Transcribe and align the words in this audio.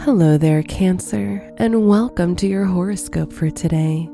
Hello 0.00 0.38
there, 0.38 0.62
Cancer, 0.62 1.52
and 1.56 1.88
welcome 1.88 2.36
to 2.36 2.46
your 2.46 2.64
horoscope 2.64 3.32
for 3.32 3.50
today, 3.50 4.08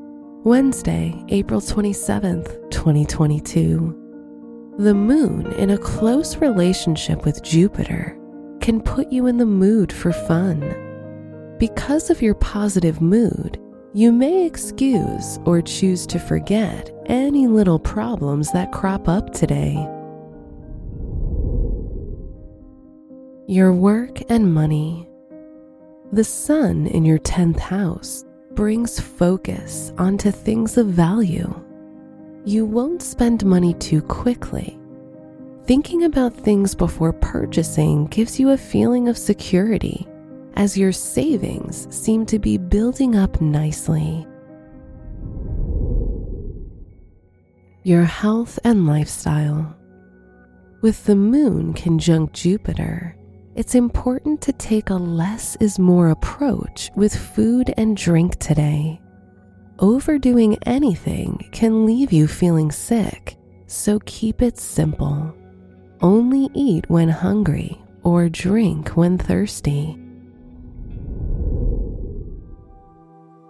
Wednesday, 0.44 1.22
April 1.28 1.60
27th, 1.60 2.70
2022. 2.70 4.74
The 4.78 4.94
moon 4.94 5.52
in 5.54 5.70
a 5.70 5.78
close 5.78 6.36
relationship 6.36 7.26
with 7.26 7.42
Jupiter 7.42 8.16
can 8.60 8.80
put 8.80 9.12
you 9.12 9.26
in 9.26 9.36
the 9.36 9.44
mood 9.44 9.92
for 9.92 10.12
fun. 10.12 10.60
Because 11.58 12.08
of 12.08 12.22
your 12.22 12.36
positive 12.36 13.02
mood, 13.02 13.60
you 13.92 14.12
may 14.12 14.46
excuse 14.46 15.38
or 15.44 15.60
choose 15.60 16.06
to 16.06 16.18
forget 16.18 16.90
any 17.06 17.48
little 17.48 17.78
problems 17.78 18.50
that 18.52 18.72
crop 18.72 19.08
up 19.08 19.34
today. 19.34 19.74
Your 23.46 23.74
work 23.74 24.22
and 24.30 24.54
money. 24.54 25.11
The 26.12 26.24
sun 26.24 26.88
in 26.88 27.06
your 27.06 27.18
10th 27.20 27.58
house 27.58 28.26
brings 28.52 29.00
focus 29.00 29.94
onto 29.96 30.30
things 30.30 30.76
of 30.76 30.88
value. 30.88 31.58
You 32.44 32.66
won't 32.66 33.00
spend 33.00 33.46
money 33.46 33.72
too 33.72 34.02
quickly. 34.02 34.78
Thinking 35.64 36.04
about 36.04 36.34
things 36.34 36.74
before 36.74 37.14
purchasing 37.14 38.08
gives 38.08 38.38
you 38.38 38.50
a 38.50 38.58
feeling 38.58 39.08
of 39.08 39.16
security 39.16 40.06
as 40.56 40.76
your 40.76 40.92
savings 40.92 41.88
seem 41.88 42.26
to 42.26 42.38
be 42.38 42.58
building 42.58 43.16
up 43.16 43.40
nicely. 43.40 44.26
Your 47.84 48.04
health 48.04 48.58
and 48.64 48.86
lifestyle. 48.86 49.74
With 50.82 51.06
the 51.06 51.16
moon 51.16 51.72
conjunct 51.72 52.34
Jupiter, 52.34 53.16
it's 53.54 53.74
important 53.74 54.40
to 54.42 54.52
take 54.52 54.90
a 54.90 54.94
less 54.94 55.56
is 55.56 55.78
more 55.78 56.08
approach 56.08 56.90
with 56.96 57.14
food 57.14 57.72
and 57.76 57.96
drink 57.96 58.38
today. 58.38 59.00
Overdoing 59.78 60.56
anything 60.64 61.48
can 61.52 61.84
leave 61.84 62.12
you 62.12 62.26
feeling 62.26 62.70
sick, 62.72 63.36
so 63.66 63.98
keep 64.06 64.40
it 64.40 64.58
simple. 64.58 65.34
Only 66.00 66.48
eat 66.54 66.88
when 66.88 67.08
hungry 67.08 67.80
or 68.02 68.28
drink 68.28 68.96
when 68.96 69.18
thirsty. 69.18 69.98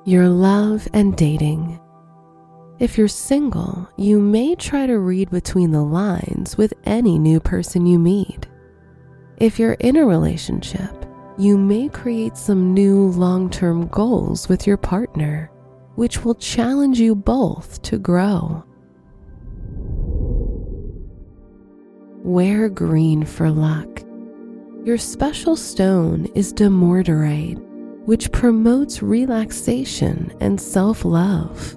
Your 0.04 0.28
love 0.28 0.88
and 0.92 1.16
dating. 1.16 1.78
If 2.80 2.98
you're 2.98 3.06
single, 3.06 3.88
you 3.96 4.18
may 4.18 4.56
try 4.56 4.86
to 4.86 4.98
read 4.98 5.30
between 5.30 5.70
the 5.70 5.84
lines 5.84 6.58
with 6.58 6.74
any 6.84 7.18
new 7.20 7.38
person 7.38 7.86
you 7.86 8.00
meet. 8.00 8.48
If 9.38 9.58
you're 9.58 9.72
in 9.74 9.96
a 9.96 10.06
relationship, 10.06 11.06
you 11.38 11.56
may 11.56 11.88
create 11.88 12.36
some 12.36 12.74
new 12.74 13.08
long 13.08 13.50
term 13.50 13.86
goals 13.88 14.48
with 14.48 14.66
your 14.66 14.76
partner, 14.76 15.50
which 15.94 16.24
will 16.24 16.34
challenge 16.34 17.00
you 17.00 17.14
both 17.14 17.80
to 17.82 17.98
grow. 17.98 18.64
Wear 22.22 22.68
green 22.68 23.24
for 23.24 23.50
luck. 23.50 24.02
Your 24.84 24.98
special 24.98 25.56
stone 25.56 26.26
is 26.34 26.52
dumortierite, 26.52 27.60
which 28.04 28.30
promotes 28.30 29.02
relaxation 29.02 30.32
and 30.40 30.60
self 30.60 31.04
love. 31.04 31.76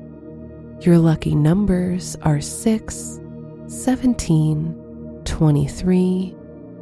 Your 0.82 0.98
lucky 0.98 1.34
numbers 1.34 2.16
are 2.22 2.42
6, 2.42 3.20
17, 3.68 5.22
23, 5.24 6.36